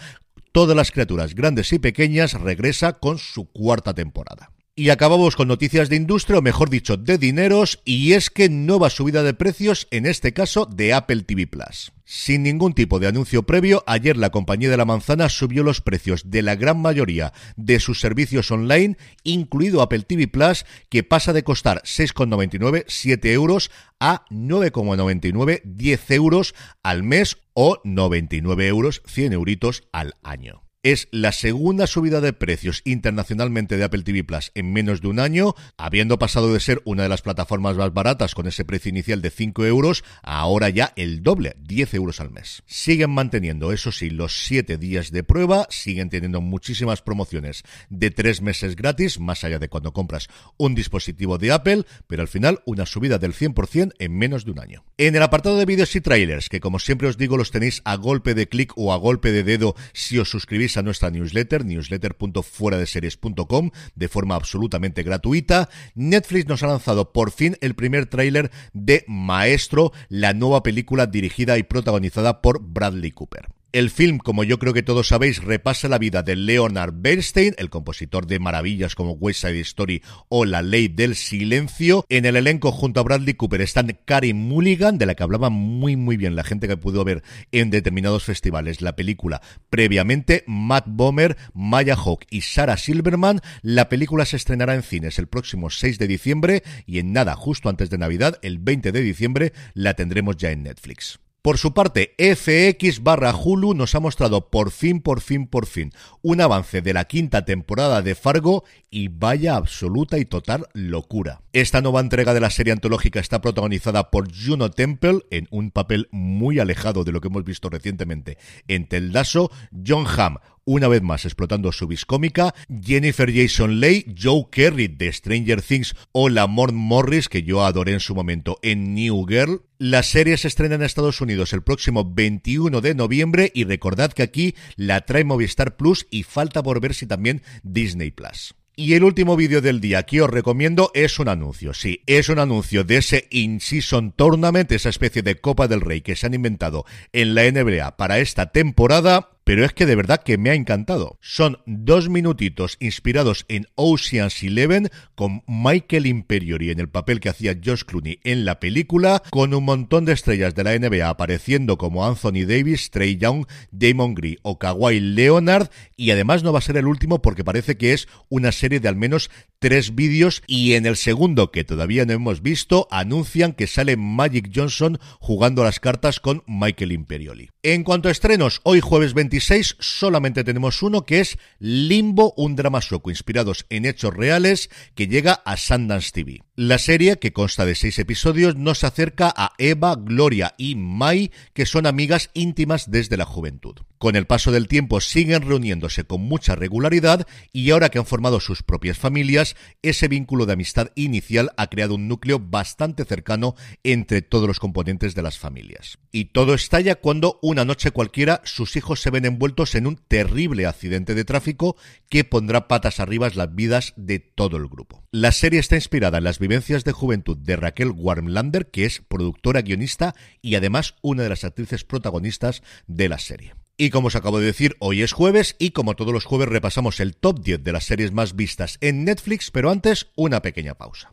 Todas 0.52 0.74
las 0.74 0.90
criaturas 0.90 1.34
grandes 1.34 1.70
y 1.74 1.78
pequeñas 1.78 2.32
regresa 2.32 2.94
con 2.94 3.18
su 3.18 3.52
cuarta 3.52 3.92
temporada. 3.92 4.50
Y 4.78 4.90
acabamos 4.90 5.34
con 5.34 5.48
noticias 5.48 5.88
de 5.88 5.96
industria, 5.96 6.38
o 6.38 6.40
mejor 6.40 6.70
dicho, 6.70 6.96
de 6.96 7.18
dineros, 7.18 7.80
y 7.84 8.12
es 8.12 8.30
que 8.30 8.48
nueva 8.48 8.90
subida 8.90 9.24
de 9.24 9.34
precios, 9.34 9.88
en 9.90 10.06
este 10.06 10.32
caso 10.32 10.66
de 10.66 10.94
Apple 10.94 11.24
TV 11.24 11.48
Plus. 11.48 11.90
Sin 12.04 12.44
ningún 12.44 12.74
tipo 12.74 13.00
de 13.00 13.08
anuncio 13.08 13.42
previo, 13.42 13.82
ayer 13.88 14.16
la 14.16 14.30
compañía 14.30 14.70
de 14.70 14.76
la 14.76 14.84
manzana 14.84 15.30
subió 15.30 15.64
los 15.64 15.80
precios 15.80 16.30
de 16.30 16.42
la 16.42 16.54
gran 16.54 16.80
mayoría 16.80 17.32
de 17.56 17.80
sus 17.80 17.98
servicios 17.98 18.52
online, 18.52 18.96
incluido 19.24 19.82
Apple 19.82 20.04
TV 20.04 20.28
Plus, 20.28 20.64
que 20.90 21.02
pasa 21.02 21.32
de 21.32 21.42
costar 21.42 21.82
6,99, 21.82 22.84
7 22.86 23.32
euros, 23.32 23.72
a 23.98 24.26
9,99, 24.30 25.60
10 25.64 26.10
euros 26.12 26.54
al 26.84 27.02
mes 27.02 27.38
o 27.52 27.80
99 27.82 28.68
euros, 28.68 29.02
100 29.06 29.32
euritos 29.32 29.88
al 29.90 30.14
año. 30.22 30.67
Es 30.84 31.08
la 31.10 31.32
segunda 31.32 31.88
subida 31.88 32.20
de 32.20 32.32
precios 32.32 32.82
internacionalmente 32.84 33.76
de 33.76 33.82
Apple 33.82 34.04
TV 34.04 34.22
Plus 34.22 34.52
en 34.54 34.72
menos 34.72 35.00
de 35.00 35.08
un 35.08 35.18
año, 35.18 35.56
habiendo 35.76 36.20
pasado 36.20 36.54
de 36.54 36.60
ser 36.60 36.82
una 36.84 37.02
de 37.02 37.08
las 37.08 37.20
plataformas 37.20 37.76
más 37.76 37.92
baratas 37.92 38.36
con 38.36 38.46
ese 38.46 38.64
precio 38.64 38.90
inicial 38.90 39.20
de 39.20 39.30
5 39.30 39.66
euros, 39.66 40.04
a 40.22 40.38
ahora 40.38 40.68
ya 40.68 40.92
el 40.94 41.24
doble, 41.24 41.56
10 41.58 41.94
euros 41.94 42.20
al 42.20 42.30
mes. 42.30 42.62
Siguen 42.66 43.10
manteniendo, 43.10 43.72
eso 43.72 43.90
sí, 43.90 44.08
los 44.08 44.44
7 44.46 44.78
días 44.78 45.10
de 45.10 45.24
prueba, 45.24 45.66
siguen 45.68 46.10
teniendo 46.10 46.40
muchísimas 46.40 47.02
promociones 47.02 47.64
de 47.90 48.12
3 48.12 48.40
meses 48.42 48.76
gratis, 48.76 49.18
más 49.18 49.42
allá 49.42 49.58
de 49.58 49.68
cuando 49.68 49.92
compras 49.92 50.28
un 50.58 50.76
dispositivo 50.76 51.38
de 51.38 51.50
Apple, 51.50 51.86
pero 52.06 52.22
al 52.22 52.28
final 52.28 52.62
una 52.66 52.86
subida 52.86 53.18
del 53.18 53.34
100% 53.34 53.94
en 53.98 54.16
menos 54.16 54.44
de 54.44 54.52
un 54.52 54.60
año. 54.60 54.84
En 54.96 55.16
el 55.16 55.24
apartado 55.24 55.56
de 55.56 55.66
vídeos 55.66 55.96
y 55.96 56.00
trailers, 56.00 56.48
que 56.48 56.60
como 56.60 56.78
siempre 56.78 57.08
os 57.08 57.18
digo 57.18 57.36
los 57.36 57.50
tenéis 57.50 57.82
a 57.84 57.96
golpe 57.96 58.34
de 58.34 58.48
clic 58.48 58.72
o 58.76 58.92
a 58.92 58.96
golpe 58.96 59.32
de 59.32 59.42
dedo 59.42 59.74
si 59.92 60.20
os 60.20 60.30
suscribís 60.30 60.67
a 60.76 60.82
nuestra 60.82 61.10
newsletter, 61.10 61.64
newsletter.fueradeseries.com, 61.64 63.70
de 63.94 64.08
forma 64.08 64.34
absolutamente 64.34 65.02
gratuita. 65.02 65.70
Netflix 65.94 66.46
nos 66.46 66.62
ha 66.62 66.68
lanzado 66.68 67.12
por 67.12 67.30
fin 67.30 67.56
el 67.60 67.74
primer 67.74 68.06
tráiler 68.06 68.50
de 68.72 69.04
Maestro, 69.08 69.92
la 70.08 70.32
nueva 70.34 70.62
película 70.62 71.06
dirigida 71.06 71.56
y 71.58 71.62
protagonizada 71.62 72.42
por 72.42 72.60
Bradley 72.62 73.12
Cooper. 73.12 73.57
El 73.70 73.90
film, 73.90 74.16
como 74.16 74.44
yo 74.44 74.58
creo 74.58 74.72
que 74.72 74.82
todos 74.82 75.08
sabéis, 75.08 75.42
repasa 75.42 75.88
la 75.88 75.98
vida 75.98 76.22
de 76.22 76.36
Leonard 76.36 76.94
Bernstein, 76.96 77.54
el 77.58 77.68
compositor 77.68 78.26
de 78.26 78.38
maravillas 78.38 78.94
como 78.94 79.12
West 79.12 79.42
Side 79.42 79.60
Story 79.60 80.02
o 80.30 80.46
La 80.46 80.62
Ley 80.62 80.88
del 80.88 81.14
Silencio. 81.14 82.06
En 82.08 82.24
el 82.24 82.36
elenco 82.36 82.72
junto 82.72 82.98
a 82.98 83.02
Bradley 83.02 83.34
Cooper 83.34 83.60
están 83.60 83.98
Karen 84.06 84.38
Mulligan, 84.38 84.96
de 84.96 85.04
la 85.04 85.14
que 85.14 85.22
hablaba 85.22 85.50
muy 85.50 85.96
muy 85.96 86.16
bien 86.16 86.34
la 86.34 86.44
gente 86.44 86.66
que 86.66 86.78
pudo 86.78 87.04
ver 87.04 87.22
en 87.52 87.68
determinados 87.68 88.24
festivales 88.24 88.80
la 88.80 88.96
película 88.96 89.42
previamente, 89.68 90.44
Matt 90.46 90.86
Bomer, 90.88 91.36
Maya 91.52 91.94
Hawke 91.94 92.26
y 92.30 92.40
Sarah 92.40 92.78
Silverman. 92.78 93.42
La 93.60 93.90
película 93.90 94.24
se 94.24 94.38
estrenará 94.38 94.76
en 94.76 94.82
cines 94.82 95.18
el 95.18 95.26
próximo 95.26 95.68
6 95.68 95.98
de 95.98 96.08
diciembre 96.08 96.62
y 96.86 97.00
en 97.00 97.12
nada, 97.12 97.34
justo 97.36 97.68
antes 97.68 97.90
de 97.90 97.98
Navidad, 97.98 98.38
el 98.40 98.60
20 98.60 98.92
de 98.92 99.00
diciembre, 99.02 99.52
la 99.74 99.92
tendremos 99.92 100.38
ya 100.38 100.52
en 100.52 100.62
Netflix. 100.62 101.20
Por 101.48 101.56
su 101.56 101.72
parte, 101.72 102.14
FX 102.18 103.02
barra 103.02 103.34
Hulu 103.34 103.72
nos 103.72 103.94
ha 103.94 104.00
mostrado 104.00 104.50
por 104.50 104.70
fin, 104.70 105.00
por 105.00 105.22
fin, 105.22 105.46
por 105.46 105.64
fin 105.64 105.92
un 106.20 106.42
avance 106.42 106.82
de 106.82 106.92
la 106.92 107.06
quinta 107.06 107.46
temporada 107.46 108.02
de 108.02 108.14
Fargo 108.14 108.64
y 108.90 109.08
vaya 109.08 109.56
absoluta 109.56 110.18
y 110.18 110.26
total 110.26 110.66
locura. 110.74 111.40
Esta 111.54 111.80
nueva 111.80 112.00
entrega 112.00 112.34
de 112.34 112.40
la 112.40 112.50
serie 112.50 112.74
antológica 112.74 113.18
está 113.18 113.40
protagonizada 113.40 114.10
por 114.10 114.28
Juno 114.30 114.70
Temple 114.70 115.20
en 115.30 115.48
un 115.50 115.70
papel 115.70 116.08
muy 116.10 116.58
alejado 116.58 117.02
de 117.02 117.12
lo 117.12 117.22
que 117.22 117.28
hemos 117.28 117.44
visto 117.44 117.70
recientemente 117.70 118.36
en 118.66 118.86
Teldaso, 118.86 119.50
John 119.86 120.04
Hamm, 120.06 120.36
una 120.68 120.86
vez 120.86 121.00
más 121.00 121.24
explotando 121.24 121.72
su 121.72 121.86
viscómica, 121.86 122.54
Jennifer 122.82 123.32
Jason 123.34 123.80
Leigh, 123.80 124.14
Joe 124.20 124.48
Kerry 124.50 124.88
de 124.88 125.10
Stranger 125.10 125.62
Things 125.62 125.94
o 126.12 126.28
Lamorne 126.28 126.76
Morris, 126.78 127.30
que 127.30 127.42
yo 127.42 127.64
adoré 127.64 127.94
en 127.94 128.00
su 128.00 128.14
momento 128.14 128.58
en 128.60 128.94
New 128.94 129.24
Girl. 129.26 129.62
La 129.78 130.02
serie 130.02 130.36
se 130.36 130.48
estrena 130.48 130.74
en 130.74 130.82
Estados 130.82 131.22
Unidos 131.22 131.54
el 131.54 131.62
próximo 131.62 132.04
21 132.04 132.82
de 132.82 132.94
noviembre 132.94 133.50
y 133.54 133.64
recordad 133.64 134.12
que 134.12 134.22
aquí 134.22 134.54
la 134.76 135.00
trae 135.06 135.24
Movistar 135.24 135.78
Plus 135.78 136.06
y 136.10 136.22
falta 136.22 136.62
por 136.62 136.82
ver 136.82 136.92
si 136.92 137.06
también 137.06 137.40
Disney 137.62 138.10
Plus. 138.10 138.54
Y 138.76 138.94
el 138.94 139.02
último 139.02 139.36
vídeo 139.36 139.60
del 139.60 139.80
día 139.80 140.04
que 140.04 140.22
os 140.22 140.30
recomiendo 140.30 140.92
es 140.94 141.18
un 141.18 141.28
anuncio. 141.28 141.74
Sí, 141.74 142.02
es 142.06 142.28
un 142.28 142.38
anuncio 142.38 142.84
de 142.84 142.98
ese 142.98 143.26
In-Season 143.30 144.12
Tournament, 144.12 144.70
esa 144.70 144.90
especie 144.90 145.22
de 145.22 145.40
Copa 145.40 145.66
del 145.66 145.80
Rey 145.80 146.00
que 146.00 146.14
se 146.14 146.26
han 146.26 146.34
inventado 146.34 146.84
en 147.12 147.34
la 147.34 147.50
NBA 147.50 147.96
para 147.96 148.20
esta 148.20 148.52
temporada 148.52 149.30
pero 149.48 149.64
es 149.64 149.72
que 149.72 149.86
de 149.86 149.96
verdad 149.96 150.22
que 150.22 150.36
me 150.36 150.50
ha 150.50 150.54
encantado. 150.54 151.16
Son 151.22 151.56
dos 151.64 152.10
minutitos 152.10 152.76
inspirados 152.80 153.46
en 153.48 153.66
Ocean's 153.76 154.42
Eleven 154.42 154.90
con 155.14 155.42
Michael 155.46 156.04
Imperiori 156.04 156.70
en 156.70 156.80
el 156.80 156.90
papel 156.90 157.18
que 157.18 157.30
hacía 157.30 157.56
Josh 157.64 157.84
Clooney 157.84 158.20
en 158.24 158.44
la 158.44 158.60
película, 158.60 159.22
con 159.30 159.54
un 159.54 159.64
montón 159.64 160.04
de 160.04 160.12
estrellas 160.12 160.54
de 160.54 160.64
la 160.64 160.78
NBA 160.78 161.08
apareciendo 161.08 161.78
como 161.78 162.04
Anthony 162.04 162.44
Davis, 162.46 162.90
Trey 162.90 163.16
Young, 163.16 163.46
Damon 163.70 164.14
Green 164.14 164.36
o 164.42 164.58
Kawhi 164.58 165.00
Leonard 165.00 165.70
y 165.96 166.10
además 166.10 166.42
no 166.42 166.52
va 166.52 166.58
a 166.58 166.60
ser 166.60 166.76
el 166.76 166.86
último 166.86 167.22
porque 167.22 167.42
parece 167.42 167.78
que 167.78 167.94
es 167.94 168.06
una 168.28 168.52
serie 168.52 168.80
de 168.80 168.88
al 168.88 168.96
menos 168.96 169.30
tres 169.60 169.94
vídeos 169.94 170.42
y 170.46 170.74
en 170.74 170.84
el 170.84 170.96
segundo 170.96 171.52
que 171.52 171.64
todavía 171.64 172.04
no 172.04 172.12
hemos 172.12 172.42
visto 172.42 172.86
anuncian 172.90 173.54
que 173.54 173.66
sale 173.66 173.96
Magic 173.96 174.50
Johnson 174.54 174.98
jugando 175.20 175.64
las 175.64 175.80
cartas 175.80 176.20
con 176.20 176.44
Michael 176.46 176.92
Imperioli. 176.92 177.48
En 177.70 177.84
cuanto 177.84 178.08
a 178.08 178.12
estrenos, 178.12 178.62
hoy 178.64 178.80
jueves 178.80 179.12
26 179.12 179.76
solamente 179.78 180.42
tenemos 180.42 180.82
uno 180.82 181.04
que 181.04 181.20
es 181.20 181.36
Limbo, 181.58 182.32
un 182.38 182.56
drama 182.56 182.80
sueco 182.80 183.10
inspirados 183.10 183.66
en 183.68 183.84
hechos 183.84 184.14
reales 184.14 184.70
que 184.94 185.06
llega 185.06 185.34
a 185.34 185.58
Sundance 185.58 186.10
TV. 186.12 186.47
La 186.60 186.78
serie, 186.78 187.20
que 187.20 187.32
consta 187.32 187.64
de 187.66 187.76
seis 187.76 188.00
episodios, 188.00 188.56
nos 188.56 188.82
acerca 188.82 189.32
a 189.36 189.52
Eva, 189.58 189.94
Gloria 189.94 190.56
y 190.58 190.74
Mai, 190.74 191.30
que 191.52 191.66
son 191.66 191.86
amigas 191.86 192.30
íntimas 192.34 192.90
desde 192.90 193.16
la 193.16 193.26
juventud. 193.26 193.76
Con 193.98 194.14
el 194.14 194.26
paso 194.26 194.52
del 194.52 194.68
tiempo 194.68 195.00
siguen 195.00 195.42
reuniéndose 195.42 196.04
con 196.04 196.20
mucha 196.20 196.54
regularidad 196.54 197.26
y 197.52 197.70
ahora 197.70 197.88
que 197.90 197.98
han 197.98 198.06
formado 198.06 198.38
sus 198.38 198.62
propias 198.62 198.96
familias, 198.96 199.56
ese 199.82 200.06
vínculo 200.06 200.46
de 200.46 200.52
amistad 200.52 200.90
inicial 200.94 201.50
ha 201.56 201.66
creado 201.66 201.96
un 201.96 202.06
núcleo 202.06 202.38
bastante 202.40 203.04
cercano 203.04 203.56
entre 203.82 204.22
todos 204.22 204.46
los 204.46 204.60
componentes 204.60 205.16
de 205.16 205.22
las 205.22 205.38
familias. 205.38 205.98
Y 206.12 206.26
todo 206.26 206.54
estalla 206.54 206.94
cuando 206.94 207.40
una 207.42 207.64
noche 207.64 207.90
cualquiera 207.90 208.40
sus 208.44 208.76
hijos 208.76 209.00
se 209.00 209.10
ven 209.10 209.24
envueltos 209.24 209.74
en 209.74 209.88
un 209.88 209.96
terrible 209.96 210.66
accidente 210.66 211.14
de 211.14 211.24
tráfico 211.24 211.76
que 212.08 212.24
pondrá 212.24 212.68
patas 212.68 213.00
arriba 213.00 213.28
las 213.34 213.54
vidas 213.54 213.94
de 213.96 214.20
todo 214.20 214.56
el 214.56 214.68
grupo. 214.68 215.04
La 215.10 215.32
serie 215.32 215.58
está 215.58 215.74
inspirada 215.74 216.18
en 216.18 216.24
las 216.24 216.38
vivencias 216.48 216.82
de 216.82 216.92
juventud 216.92 217.36
de 217.36 217.56
Raquel 217.56 217.90
Warmlander, 217.90 218.70
que 218.70 218.86
es 218.86 219.02
productora, 219.06 219.60
guionista 219.60 220.14
y 220.40 220.54
además 220.54 220.94
una 221.02 221.22
de 221.22 221.28
las 221.28 221.44
actrices 221.44 221.84
protagonistas 221.84 222.62
de 222.86 223.10
la 223.10 223.18
serie. 223.18 223.54
Y 223.76 223.90
como 223.90 224.06
os 224.06 224.16
acabo 224.16 224.40
de 224.40 224.46
decir, 224.46 224.74
hoy 224.80 225.02
es 225.02 225.12
jueves 225.12 225.56
y 225.58 225.72
como 225.72 225.94
todos 225.94 226.12
los 226.14 226.24
jueves 226.24 226.48
repasamos 226.48 227.00
el 227.00 227.16
top 227.16 227.40
10 227.40 227.62
de 227.62 227.72
las 227.72 227.84
series 227.84 228.12
más 228.12 228.34
vistas 228.34 228.78
en 228.80 229.04
Netflix, 229.04 229.50
pero 229.50 229.70
antes 229.70 230.08
una 230.16 230.40
pequeña 230.40 230.74
pausa. 230.74 231.12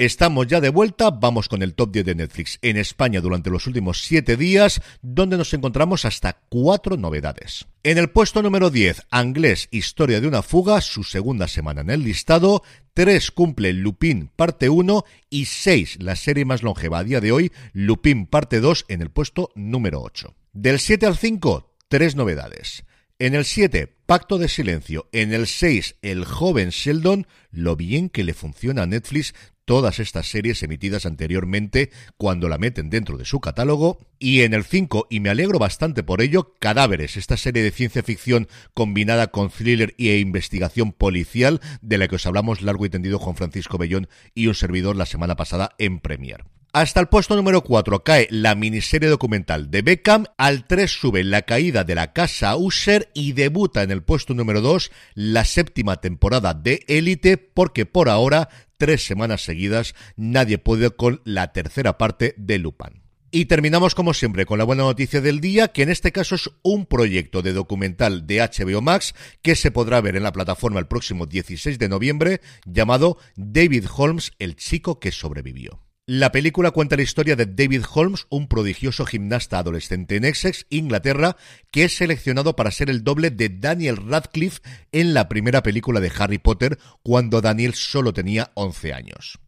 Estamos 0.00 0.46
ya 0.46 0.62
de 0.62 0.70
vuelta, 0.70 1.10
vamos 1.10 1.46
con 1.46 1.62
el 1.62 1.74
top 1.74 1.92
10 1.92 2.06
de 2.06 2.14
Netflix 2.14 2.58
en 2.62 2.78
España 2.78 3.20
durante 3.20 3.50
los 3.50 3.66
últimos 3.66 4.02
7 4.02 4.38
días, 4.38 4.80
donde 5.02 5.36
nos 5.36 5.52
encontramos 5.52 6.06
hasta 6.06 6.40
cuatro 6.48 6.96
novedades. 6.96 7.66
En 7.82 7.98
el 7.98 8.08
puesto 8.08 8.40
número 8.40 8.70
10, 8.70 9.02
Anglés, 9.10 9.68
Historia 9.70 10.22
de 10.22 10.26
una 10.26 10.40
fuga, 10.40 10.80
su 10.80 11.04
segunda 11.04 11.48
semana 11.48 11.82
en 11.82 11.90
el 11.90 12.02
listado. 12.02 12.62
3 12.94 13.30
cumple 13.30 13.74
Lupin 13.74 14.30
parte 14.34 14.70
1 14.70 15.04
y 15.28 15.44
6, 15.44 15.98
la 16.00 16.16
serie 16.16 16.46
más 16.46 16.62
longeva 16.62 17.00
a 17.00 17.04
día 17.04 17.20
de 17.20 17.32
hoy, 17.32 17.52
Lupin 17.74 18.24
parte 18.24 18.60
2 18.60 18.86
en 18.88 19.02
el 19.02 19.10
puesto 19.10 19.50
número 19.54 20.00
8. 20.00 20.34
Del 20.54 20.80
7 20.80 21.04
al 21.04 21.18
5, 21.18 21.76
tres 21.88 22.16
novedades. 22.16 22.84
En 23.18 23.34
el 23.34 23.44
7, 23.44 23.96
Pacto 24.10 24.38
de 24.38 24.48
Silencio. 24.48 25.08
En 25.12 25.32
el 25.32 25.46
6, 25.46 25.98
El 26.02 26.24
joven 26.24 26.70
Sheldon. 26.70 27.28
Lo 27.52 27.76
bien 27.76 28.08
que 28.08 28.24
le 28.24 28.34
funciona 28.34 28.82
a 28.82 28.86
Netflix 28.86 29.34
todas 29.64 30.00
estas 30.00 30.26
series 30.26 30.64
emitidas 30.64 31.06
anteriormente 31.06 31.92
cuando 32.16 32.48
la 32.48 32.58
meten 32.58 32.90
dentro 32.90 33.16
de 33.18 33.24
su 33.24 33.38
catálogo. 33.38 34.00
Y 34.18 34.40
en 34.40 34.52
el 34.52 34.64
5, 34.64 35.06
y 35.10 35.20
me 35.20 35.30
alegro 35.30 35.60
bastante 35.60 36.02
por 36.02 36.22
ello, 36.22 36.56
Cadáveres, 36.58 37.16
esta 37.16 37.36
serie 37.36 37.62
de 37.62 37.70
ciencia 37.70 38.02
ficción 38.02 38.48
combinada 38.74 39.28
con 39.28 39.48
thriller 39.48 39.94
e 39.96 40.18
investigación 40.18 40.90
policial 40.90 41.60
de 41.80 41.98
la 41.98 42.08
que 42.08 42.16
os 42.16 42.26
hablamos 42.26 42.62
largo 42.62 42.86
y 42.86 42.90
tendido 42.90 43.20
Juan 43.20 43.36
Francisco 43.36 43.78
Bellón 43.78 44.08
y 44.34 44.48
un 44.48 44.56
servidor 44.56 44.96
la 44.96 45.06
semana 45.06 45.36
pasada 45.36 45.76
en 45.78 46.00
Premier. 46.00 46.46
Hasta 46.72 47.00
el 47.00 47.08
puesto 47.08 47.34
número 47.34 47.62
4 47.64 48.04
cae 48.04 48.28
la 48.30 48.54
miniserie 48.54 49.08
documental 49.08 49.72
de 49.72 49.82
Beckham, 49.82 50.26
al 50.38 50.68
3 50.68 50.88
sube 50.88 51.24
La 51.24 51.42
caída 51.42 51.82
de 51.82 51.96
la 51.96 52.12
casa 52.12 52.54
Usher 52.56 53.10
y 53.12 53.32
debuta 53.32 53.82
en 53.82 53.90
el 53.90 53.99
puesto 54.02 54.34
número 54.34 54.60
2 54.60 54.90
la 55.14 55.44
séptima 55.44 56.00
temporada 56.00 56.54
de 56.54 56.84
Élite 56.88 57.36
porque 57.36 57.86
por 57.86 58.08
ahora 58.08 58.48
tres 58.80 59.04
semanas 59.04 59.44
seguidas, 59.44 59.94
nadie 60.16 60.58
puede 60.58 60.90
con 60.90 61.20
la 61.24 61.52
tercera 61.52 61.98
parte 61.98 62.34
de 62.38 62.58
Lupin. 62.58 63.02
Y 63.30 63.44
terminamos 63.44 63.94
como 63.94 64.12
siempre 64.12 64.44
con 64.44 64.58
la 64.58 64.64
buena 64.64 64.82
noticia 64.82 65.20
del 65.20 65.40
día, 65.40 65.68
que 65.68 65.82
en 65.82 65.90
este 65.90 66.10
caso 66.10 66.34
es 66.34 66.50
un 66.62 66.86
proyecto 66.86 67.42
de 67.42 67.52
documental 67.52 68.26
de 68.26 68.40
HBO 68.40 68.80
Max 68.80 69.14
que 69.40 69.54
se 69.54 69.70
podrá 69.70 70.00
ver 70.00 70.16
en 70.16 70.24
la 70.24 70.32
plataforma 70.32 70.80
el 70.80 70.88
próximo 70.88 71.26
16 71.26 71.78
de 71.78 71.88
noviembre, 71.88 72.40
llamado 72.64 73.18
David 73.36 73.84
Holmes, 73.94 74.32
el 74.40 74.56
chico 74.56 74.98
que 74.98 75.12
sobrevivió. 75.12 75.89
La 76.12 76.32
película 76.32 76.72
cuenta 76.72 76.96
la 76.96 77.02
historia 77.02 77.36
de 77.36 77.46
David 77.46 77.84
Holmes, 77.94 78.26
un 78.30 78.48
prodigioso 78.48 79.06
gimnasta 79.06 79.60
adolescente 79.60 80.16
en 80.16 80.24
Essex, 80.24 80.66
Inglaterra, 80.68 81.36
que 81.70 81.84
es 81.84 81.98
seleccionado 81.98 82.56
para 82.56 82.72
ser 82.72 82.90
el 82.90 83.04
doble 83.04 83.30
de 83.30 83.48
Daniel 83.48 83.96
Radcliffe 83.96 84.60
en 84.90 85.14
la 85.14 85.28
primera 85.28 85.62
película 85.62 86.00
de 86.00 86.10
Harry 86.18 86.38
Potter, 86.38 86.80
cuando 87.04 87.40
Daniel 87.40 87.74
solo 87.74 88.12
tenía 88.12 88.50
11 88.54 88.92
años. 88.92 89.38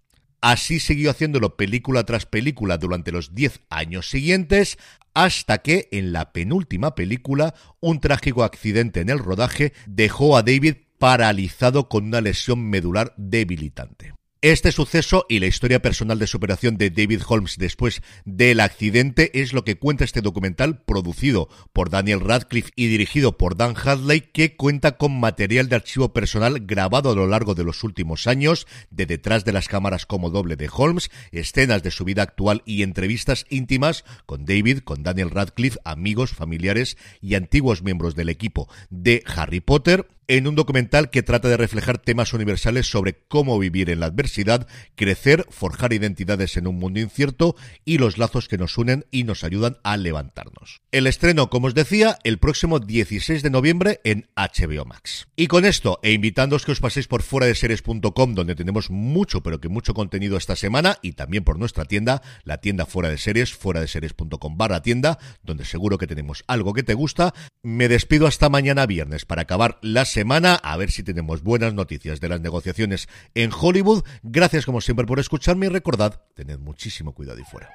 Así 0.40 0.78
siguió 0.78 1.11
haciéndolo 1.11 1.57
película 1.57 2.04
tras 2.04 2.26
película 2.26 2.78
durante 2.78 3.11
los 3.11 3.35
10 3.35 3.62
años 3.69 4.09
siguientes, 4.09 4.78
hasta 5.14 5.62
que 5.62 5.88
en 5.90 6.12
la 6.12 6.33
penúltima 6.33 6.95
película 6.95 7.57
un 7.81 7.99
trágico 7.99 8.45
accidente 8.45 9.00
en 9.00 9.11
el 9.11 9.19
rodaje 9.19 9.73
dejó 9.87 10.37
a 10.37 10.45
David 10.45 10.76
paralizado 11.00 11.88
con 11.88 12.04
una 12.04 12.21
lesión 12.21 12.71
medular 12.71 13.14
debilitante. 13.16 14.12
Este 14.43 14.73
suceso 14.73 15.25
y 15.29 15.39
la 15.39 15.47
historia 15.47 15.81
personal 15.81 16.19
de 16.19 16.27
superación 16.27 16.77
de 16.77 16.91
David 16.91 17.23
Holmes 17.29 17.59
después 17.59 18.03
del 18.25 18.59
accidente 18.59 19.41
es 19.41 19.53
lo 19.53 19.63
que 19.63 19.79
cuenta 19.79 20.03
este 20.03 20.21
documental 20.21 20.83
producido 20.83 21.49
por 21.73 21.91
Daniel 21.91 22.19
Radcliffe 22.19 22.73
y 22.75 22.89
dirigido 22.89 23.39
por 23.39 23.57
Dan 23.57 23.77
Hadley 23.77 24.21
que 24.21 24.57
cuenta 24.57 24.97
con 24.97 25.21
material 25.21 25.69
de 25.69 25.77
archivo 25.77 26.13
personal 26.13 26.59
grabado 26.59 27.13
a 27.13 27.15
lo 27.15 27.29
largo 27.29 27.55
de 27.55 27.63
los 27.63 27.85
últimos 27.85 28.27
años, 28.27 28.67
de 28.91 29.07
detrás 29.07 29.45
de 29.45 29.53
las 29.53 29.69
cámaras 29.69 30.07
como 30.07 30.29
doble 30.29 30.57
de 30.57 30.69
Holmes, 30.75 31.13
escenas 31.31 31.85
de 31.85 31.93
su 31.93 32.05
vida 32.05 32.25
actual 32.25 32.65
y 32.67 32.83
entrevistas 32.83 33.47
íntimas 33.49 34.05
con 34.27 34.45
David, 34.45 34.81
con 34.81 35.05
Daniel 35.05 35.31
Radcliffe, 35.31 35.79
amigos, 35.85 36.33
familiares 36.33 36.97
y 37.21 37.37
antiguos 37.37 37.85
miembros 37.85 38.17
del 38.17 38.29
equipo 38.29 38.69
de 38.91 39.23
Harry 39.37 39.61
Potter 39.61 40.09
en 40.29 40.47
un 40.47 40.55
documental 40.55 41.11
que 41.11 41.23
trata 41.23 41.49
de 41.49 41.57
reflejar 41.57 41.99
temas 41.99 42.33
universales 42.33 42.90
sobre 42.90 43.25
cómo 43.29 43.59
vivir 43.59 43.90
en 43.90 44.01
la 44.01 44.07
adversidad, 44.07 44.66
crecer, 44.94 45.47
forjar 45.51 45.92
identidades 45.92 46.57
en 46.57 46.66
un 46.66 46.77
mundo 46.77 47.01
incierto 47.01 47.57
y 47.85 47.99
los 47.99 48.18
lazos 48.18 48.49
que 48.49 48.59
nos 48.59 48.79
unen 48.79 49.05
y 49.11 49.25
nos 49.25 49.44
ayudan 49.44 49.79
a 49.83 49.97
levantarnos. 49.97 50.83
El 50.90 51.07
estreno, 51.07 51.51
como 51.51 51.66
os 51.66 51.75
decía, 51.75 52.18
el 52.25 52.38
próximo 52.38 52.79
16 52.79 53.42
de 53.42 53.51
noviembre 53.51 54.01
en 54.05 54.29
HBO 54.37 54.85
Max. 54.85 55.29
Y 55.37 55.47
con 55.47 55.64
esto, 55.64 55.99
e 56.03 56.12
invitándoos 56.12 56.64
que 56.64 56.73
os 56.73 56.81
paséis 56.81 57.09
por 57.09 57.23
fuera 57.23 57.47
de 57.47 57.55
series.com, 57.55 58.35
donde 58.35 58.55
tenemos 58.55 58.90
mucho, 58.90 59.42
pero 59.42 59.61
que 59.61 59.68
mucho 59.68 59.94
contenido 59.94 60.37
esta 60.37 60.57
semana, 60.57 60.99
y 61.03 61.12
también 61.12 61.44
por 61.44 61.59
nuestra 61.59 61.85
tienda, 61.85 62.23
la 62.44 62.59
tienda 62.59 62.87
fuera 62.87 63.09
de 63.09 63.18
series, 63.18 63.53
fuera 63.55 63.81
de 63.81 63.88
series.com 63.88 64.57
barra 64.57 64.83
tienda, 64.83 65.18
donde 65.42 65.64
seguro 65.64 65.99
que 65.99 66.07
tenemos 66.07 66.44
algo 66.47 66.73
que 66.73 66.83
te 66.83 66.94
gusta. 66.94 67.35
Me 67.62 67.88
despido 67.88 68.27
hasta 68.27 68.49
mañana 68.49 68.87
viernes 68.87 69.25
para 69.25 69.42
acabar 69.42 69.79
la 69.83 70.05
semana, 70.12 70.55
a 70.62 70.77
ver 70.77 70.90
si 70.90 71.03
tenemos 71.03 71.42
buenas 71.42 71.75
noticias 71.75 72.20
de 72.20 72.29
las 72.29 72.40
negociaciones 72.40 73.09
en 73.35 73.51
Hollywood. 73.53 74.05
Gracias 74.22 74.66
como 74.66 74.81
siempre 74.81 75.07
por 75.07 75.18
escucharme 75.18 75.66
y 75.66 75.70
recordad, 75.70 76.20
tened 76.35 76.59
muchísimo 76.59 77.14
cuidado 77.14 77.40
y 77.40 77.44
fuera. 77.44 77.70